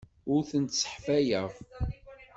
[0.33, 1.49] Ur tent-sseḥfayeɣ.